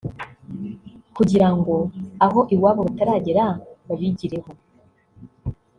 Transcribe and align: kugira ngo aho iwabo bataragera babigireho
kugira 1.15 1.47
ngo 1.55 1.75
aho 2.25 2.39
iwabo 2.55 2.81
bataragera 2.87 3.45
babigireho 3.87 4.49